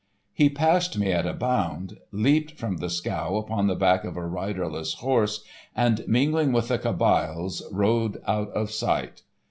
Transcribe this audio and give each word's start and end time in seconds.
_"He 0.33 0.49
passed 0.49 0.97
me 0.97 1.11
at 1.11 1.27
a 1.27 1.33
bound, 1.33 1.99
leaped 2.11 2.53
from 2.53 2.77
the 2.77 2.89
scow 2.89 3.35
upon 3.35 3.67
the 3.67 3.75
back 3.75 4.03
of 4.03 4.17
a 4.17 4.25
riderless 4.25 4.95
horse, 4.95 5.43
and, 5.75 6.03
mingling 6.07 6.51
with 6.51 6.69
the 6.69 6.79
Kabyles, 6.79 7.61
rode 7.71 8.17
out 8.25 8.49
of 8.49 8.71
sight. 8.71 9.21